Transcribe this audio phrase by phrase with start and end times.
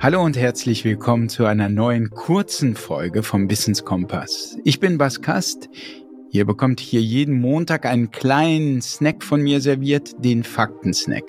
[0.00, 4.56] Hallo und herzlich willkommen zu einer neuen kurzen Folge vom Wissenskompass.
[4.62, 5.68] Ich bin Bas Kast.
[6.30, 11.24] Ihr bekommt hier jeden Montag einen kleinen Snack von mir serviert, den Faktensnack.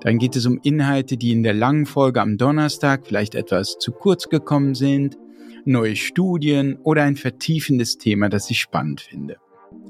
[0.00, 3.92] Dann geht es um Inhalte, die in der langen Folge am Donnerstag vielleicht etwas zu
[3.92, 5.16] kurz gekommen sind,
[5.64, 9.36] neue Studien oder ein vertiefendes Thema, das ich spannend finde.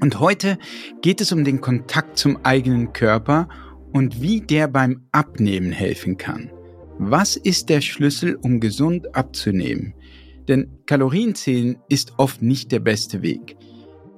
[0.03, 0.59] Und heute
[1.01, 3.49] geht es um den Kontakt zum eigenen Körper
[3.95, 6.51] und wie der beim Abnehmen helfen kann.
[7.03, 9.95] Was ist der Schlüssel, um gesund abzunehmen?
[10.49, 13.57] Denn Kalorienzählen ist oft nicht der beste Weg.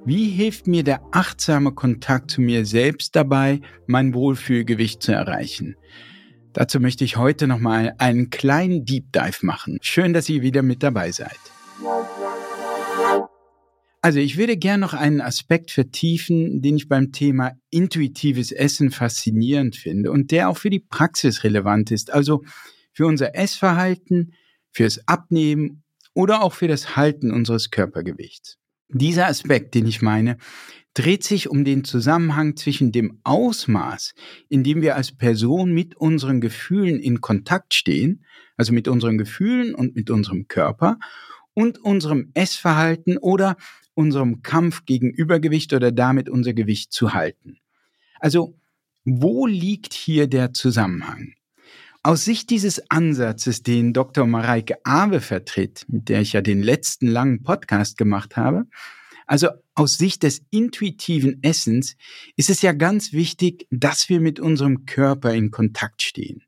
[0.04, 5.76] Wie hilft mir der achtsame Kontakt zu mir selbst dabei, mein Wohlfühlgewicht zu erreichen?
[6.54, 9.78] Dazu möchte ich heute nochmal einen kleinen Deep Dive machen.
[9.80, 11.38] Schön, dass ihr wieder mit dabei seid.
[14.04, 19.76] Also ich würde gern noch einen Aspekt vertiefen, den ich beim Thema intuitives Essen faszinierend
[19.76, 22.12] finde und der auch für die Praxis relevant ist.
[22.12, 22.42] Also
[22.92, 24.34] für unser Essverhalten,
[24.70, 25.82] fürs Abnehmen
[26.14, 28.58] oder auch für das Halten unseres Körpergewichts.
[28.88, 30.36] Dieser Aspekt, den ich meine,
[30.94, 34.12] dreht sich um den Zusammenhang zwischen dem Ausmaß,
[34.48, 38.24] in dem wir als Person mit unseren Gefühlen in Kontakt stehen,
[38.56, 40.98] also mit unseren Gefühlen und mit unserem Körper,
[41.54, 43.56] und unserem Essverhalten oder
[43.94, 47.58] unserem Kampf gegen Übergewicht oder damit unser Gewicht zu halten.
[48.20, 48.58] Also,
[49.04, 51.34] wo liegt hier der Zusammenhang?
[52.04, 54.26] Aus Sicht dieses Ansatzes, den Dr.
[54.26, 58.66] Mareike Awe vertritt, mit der ich ja den letzten langen Podcast gemacht habe,
[59.28, 61.94] also aus Sicht des intuitiven Essens
[62.34, 66.42] ist es ja ganz wichtig, dass wir mit unserem Körper in Kontakt stehen.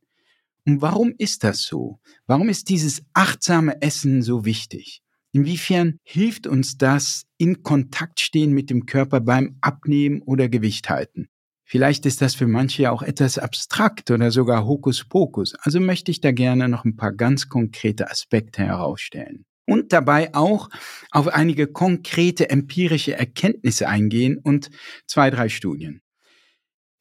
[0.66, 2.00] Und warum ist das so?
[2.26, 5.02] Warum ist dieses achtsame Essen so wichtig?
[5.30, 11.28] Inwiefern hilft uns das in Kontakt stehen mit dem Körper beim Abnehmen oder Gewicht halten?
[11.74, 15.56] Vielleicht ist das für manche ja auch etwas abstrakt oder sogar Hokuspokus.
[15.56, 19.44] Also möchte ich da gerne noch ein paar ganz konkrete Aspekte herausstellen.
[19.66, 20.68] Und dabei auch
[21.10, 24.70] auf einige konkrete empirische Erkenntnisse eingehen und
[25.08, 26.00] zwei, drei Studien.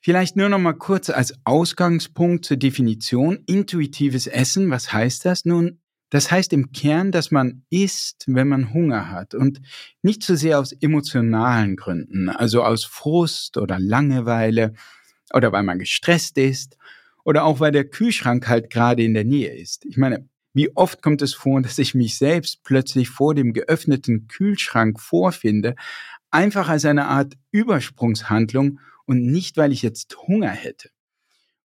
[0.01, 4.71] Vielleicht nur noch mal kurz als Ausgangspunkt zur Definition intuitives Essen.
[4.71, 5.45] Was heißt das?
[5.45, 5.82] Nun,
[6.13, 9.59] das heißt im Kern, dass man isst, wenn man Hunger hat und
[10.03, 14.73] nicht so sehr aus emotionalen Gründen, also aus Frust oder Langeweile
[15.33, 16.77] oder weil man gestresst ist
[17.23, 19.85] oder auch weil der Kühlschrank halt gerade in der Nähe ist.
[19.85, 24.27] Ich meine, wie oft kommt es vor, dass ich mich selbst plötzlich vor dem geöffneten
[24.27, 25.73] Kühlschrank vorfinde,
[26.29, 30.91] einfach als eine Art Übersprungshandlung und nicht, weil ich jetzt Hunger hätte.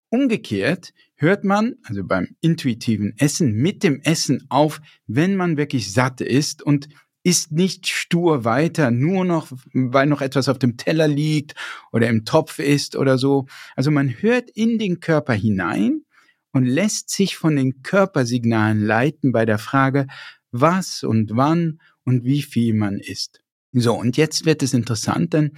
[0.09, 6.21] Umgekehrt hört man, also beim intuitiven Essen, mit dem Essen auf, wenn man wirklich satt
[6.21, 6.89] ist und
[7.23, 11.53] isst nicht stur weiter, nur noch, weil noch etwas auf dem Teller liegt
[11.91, 13.45] oder im Topf ist oder so.
[13.75, 16.05] Also man hört in den Körper hinein
[16.53, 20.07] und lässt sich von den Körpersignalen leiten bei der Frage,
[20.51, 23.41] was und wann und wie viel man isst.
[23.71, 25.51] So, und jetzt wird es interessant, denn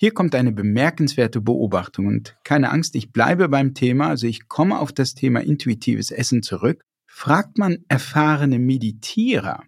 [0.00, 4.78] hier kommt eine bemerkenswerte Beobachtung und keine Angst, ich bleibe beim Thema, also ich komme
[4.78, 6.84] auf das Thema intuitives Essen zurück.
[7.08, 9.64] Fragt man erfahrene Meditierer,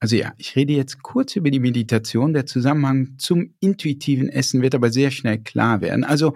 [0.00, 4.74] also ja, ich rede jetzt kurz über die Meditation, der Zusammenhang zum intuitiven Essen wird
[4.74, 6.02] aber sehr schnell klar werden.
[6.02, 6.34] Also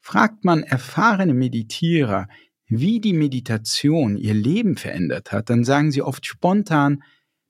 [0.00, 2.26] fragt man erfahrene Meditierer,
[2.66, 7.04] wie die Meditation ihr Leben verändert hat, dann sagen sie oft spontan,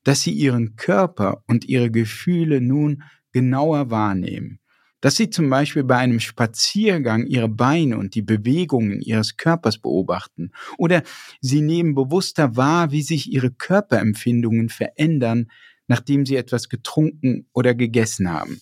[0.04, 4.60] dass sie ihren Körper und ihre Gefühle nun genauer wahrnehmen
[5.00, 10.52] dass sie zum Beispiel bei einem Spaziergang ihre Beine und die Bewegungen ihres Körpers beobachten
[10.76, 11.02] oder
[11.40, 15.50] sie nehmen bewusster wahr, wie sich ihre Körperempfindungen verändern,
[15.86, 18.60] nachdem sie etwas getrunken oder gegessen haben.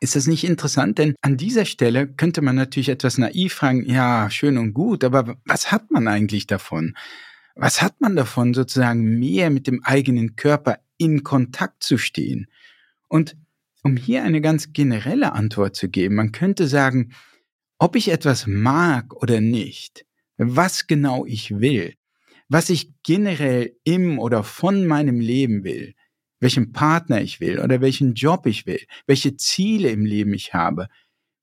[0.00, 0.98] Ist das nicht interessant?
[0.98, 5.36] Denn an dieser Stelle könnte man natürlich etwas naiv fragen, ja, schön und gut, aber
[5.44, 6.94] was hat man eigentlich davon?
[7.56, 12.46] Was hat man davon, sozusagen mehr mit dem eigenen Körper in Kontakt zu stehen?
[13.08, 13.36] Und
[13.82, 17.12] um hier eine ganz generelle Antwort zu geben, man könnte sagen,
[17.78, 20.04] ob ich etwas mag oder nicht,
[20.36, 21.94] was genau ich will,
[22.48, 25.94] was ich generell im oder von meinem Leben will,
[26.40, 30.88] welchen Partner ich will oder welchen Job ich will, welche Ziele im Leben ich habe.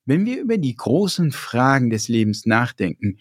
[0.06, 3.18] Wenn wir über die großen Fragen des Lebens nachdenken,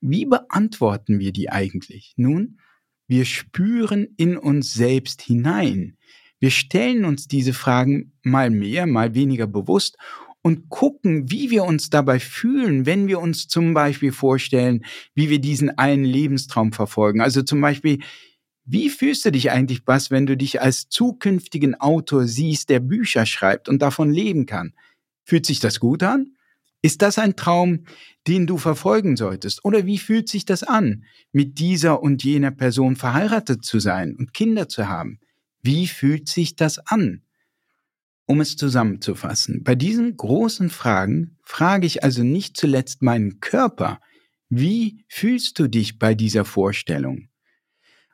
[0.00, 2.14] wie beantworten wir die eigentlich?
[2.16, 2.58] Nun,
[3.06, 5.96] wir spüren in uns selbst hinein.
[6.40, 9.98] Wir stellen uns diese Fragen mal mehr, mal weniger bewusst
[10.42, 14.84] und gucken, wie wir uns dabei fühlen, wenn wir uns zum Beispiel vorstellen,
[15.14, 17.20] wie wir diesen einen Lebenstraum verfolgen.
[17.20, 17.98] Also zum Beispiel,
[18.64, 23.26] wie fühlst du dich eigentlich, Bas, wenn du dich als zukünftigen Autor siehst, der Bücher
[23.26, 24.72] schreibt und davon leben kann?
[25.24, 26.36] Fühlt sich das gut an?
[26.82, 27.84] Ist das ein Traum,
[28.26, 29.62] den du verfolgen solltest?
[29.64, 34.32] Oder wie fühlt sich das an, mit dieser und jener Person verheiratet zu sein und
[34.32, 35.20] Kinder zu haben?
[35.62, 37.22] Wie fühlt sich das an?
[38.26, 44.00] Um es zusammenzufassen, bei diesen großen Fragen frage ich also nicht zuletzt meinen Körper,
[44.48, 47.28] wie fühlst du dich bei dieser Vorstellung?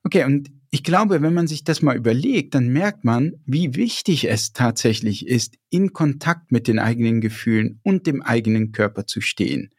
[0.04, 4.28] Okay, und ich glaube, wenn man sich das mal überlegt, dann merkt man, wie wichtig
[4.28, 9.70] es tatsächlich ist, in Kontakt mit den eigenen Gefühlen und dem eigenen Körper zu stehen.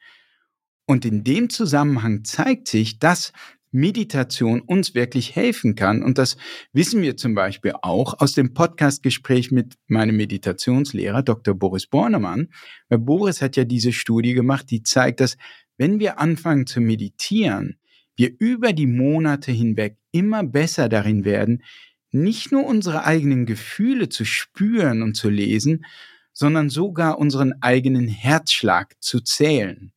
[0.86, 3.34] Und in dem Zusammenhang zeigt sich, dass
[3.72, 6.04] Meditation uns wirklich helfen kann.
[6.04, 6.38] Und das
[6.74, 11.54] wissen wir zum Beispiel auch aus dem Podcastgespräch mit meinem Meditationslehrer Dr.
[11.54, 12.50] Boris Bornemann.
[12.90, 15.38] Weil Boris hat ja diese Studie gemacht, die zeigt, dass
[15.78, 17.78] wenn wir anfangen zu meditieren,
[18.16, 21.64] wir über die Monate hinweg immer besser darin werden,
[22.12, 25.86] nicht nur unsere eigenen Gefühle zu spüren und zu lesen,
[26.34, 29.92] sondern sogar unseren eigenen Herzschlag zu zählen.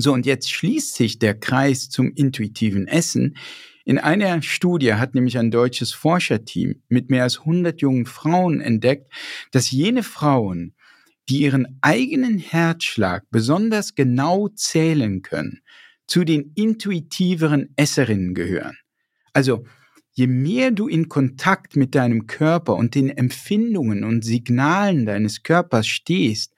[0.00, 3.36] So, und jetzt schließt sich der Kreis zum intuitiven Essen.
[3.84, 9.12] In einer Studie hat nämlich ein deutsches Forscherteam mit mehr als 100 jungen Frauen entdeckt,
[9.50, 10.74] dass jene Frauen,
[11.28, 15.60] die ihren eigenen Herzschlag besonders genau zählen können,
[16.06, 18.78] zu den intuitiveren Esserinnen gehören.
[19.32, 19.64] Also
[20.12, 25.86] je mehr du in Kontakt mit deinem Körper und den Empfindungen und Signalen deines Körpers
[25.86, 26.54] stehst,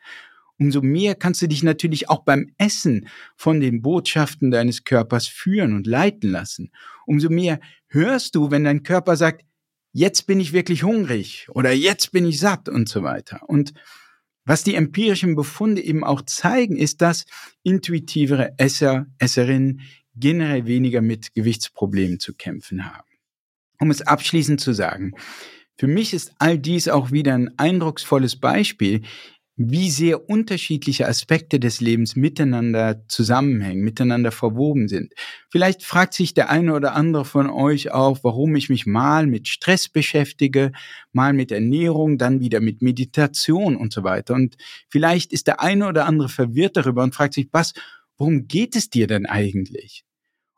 [0.62, 5.74] umso mehr kannst du dich natürlich auch beim Essen von den Botschaften deines Körpers führen
[5.74, 6.70] und leiten lassen.
[7.04, 9.44] Umso mehr hörst du, wenn dein Körper sagt,
[9.92, 13.40] jetzt bin ich wirklich hungrig oder jetzt bin ich satt und so weiter.
[13.48, 13.74] Und
[14.44, 17.24] was die empirischen Befunde eben auch zeigen, ist, dass
[17.64, 19.80] intuitivere Esser, Esserinnen
[20.14, 23.08] generell weniger mit Gewichtsproblemen zu kämpfen haben.
[23.80, 25.12] Um es abschließend zu sagen,
[25.76, 29.02] für mich ist all dies auch wieder ein eindrucksvolles Beispiel,
[29.70, 35.12] wie sehr unterschiedliche Aspekte des Lebens miteinander zusammenhängen, miteinander verwoben sind.
[35.50, 39.48] Vielleicht fragt sich der eine oder andere von euch auch, warum ich mich mal mit
[39.48, 40.72] Stress beschäftige,
[41.12, 44.34] mal mit Ernährung, dann wieder mit Meditation und so weiter.
[44.34, 44.56] Und
[44.88, 47.72] vielleicht ist der eine oder andere verwirrt darüber und fragt sich, was,
[48.16, 50.04] worum geht es dir denn eigentlich?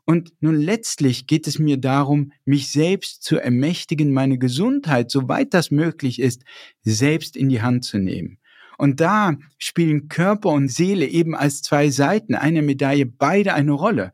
[0.07, 5.71] Und nun letztlich geht es mir darum, mich selbst zu ermächtigen, meine Gesundheit, soweit das
[5.71, 6.43] möglich ist,
[6.83, 8.39] selbst in die Hand zu nehmen.
[8.79, 14.13] Und da spielen Körper und Seele eben als zwei Seiten einer Medaille beide eine Rolle.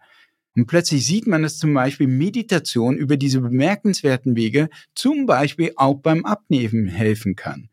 [0.57, 5.95] Und plötzlich sieht man, dass zum Beispiel Meditation über diese bemerkenswerten Wege zum Beispiel auch
[5.95, 7.69] beim Abnehmen helfen kann.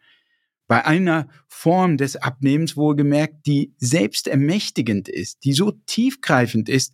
[0.68, 6.94] Bei einer Form des Abnehmens wohlgemerkt, die selbst ermächtigend ist, die so tiefgreifend ist,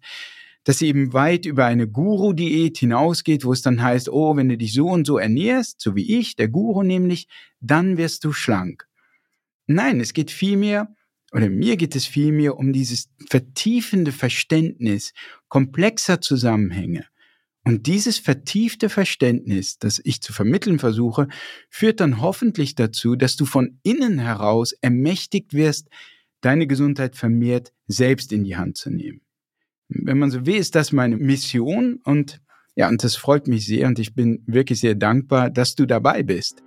[0.63, 4.57] dass sie eben weit über eine Guru-Diät hinausgeht, wo es dann heißt, oh, wenn du
[4.57, 7.28] dich so und so ernährst, so wie ich, der Guru nämlich,
[7.60, 8.88] dann wirst du schlank.
[9.68, 10.94] Nein, es geht vielmehr,
[11.31, 15.13] oder mir geht es vielmehr um dieses vertiefende Verständnis
[15.48, 17.06] komplexer Zusammenhänge.
[17.65, 21.30] Und dieses vertiefte Verständnis, das ich zu vermitteln versuche,
[21.69, 25.88] führt dann hoffentlich dazu, dass du von innen heraus ermächtigt wirst,
[26.42, 29.21] deine Gesundheit vermehrt selbst in die Hand zu nehmen.
[29.88, 32.42] Wenn man so will, ist das meine Mission und
[32.75, 36.23] ja, und das freut mich sehr und ich bin wirklich sehr dankbar, dass du dabei
[36.23, 36.64] bist.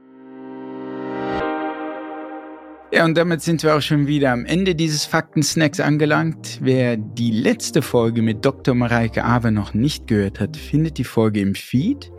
[2.97, 6.61] Ja, und damit sind wir auch schon wieder am Ende dieses Fakten-Snacks angelangt.
[6.63, 8.75] Wer die letzte Folge mit Dr.
[8.75, 12.11] Mareike Awe noch nicht gehört hat, findet die Folge im Feed.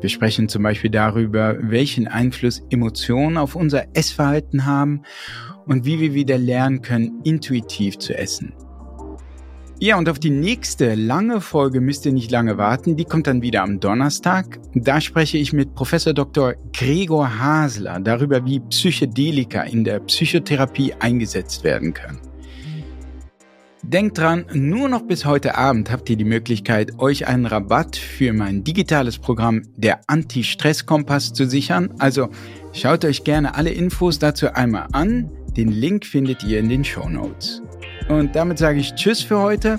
[0.00, 5.02] Wir sprechen zum Beispiel darüber, welchen Einfluss Emotionen auf unser Essverhalten haben
[5.64, 8.52] und wie wir wieder lernen können, intuitiv zu essen.
[9.78, 12.96] Ja, und auf die nächste lange Folge müsst ihr nicht lange warten.
[12.96, 14.58] Die kommt dann wieder am Donnerstag.
[14.74, 16.54] Da spreche ich mit Professor Dr.
[16.72, 22.20] Gregor Hasler darüber, wie Psychedelika in der Psychotherapie eingesetzt werden können.
[23.82, 28.32] Denkt dran, nur noch bis heute Abend habt ihr die Möglichkeit, euch einen Rabatt für
[28.32, 31.92] mein digitales Programm der Anti-Stress-Kompass zu sichern.
[31.98, 32.30] Also
[32.72, 35.30] schaut euch gerne alle Infos dazu einmal an.
[35.54, 37.62] Den Link findet ihr in den Show Notes.
[38.08, 39.78] Und damit sage ich Tschüss für heute.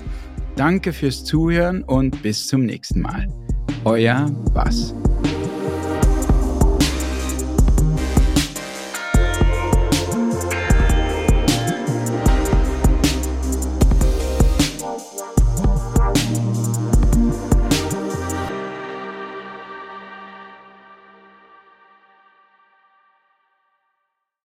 [0.56, 3.28] Danke fürs Zuhören und bis zum nächsten Mal.
[3.84, 4.94] Euer Bass.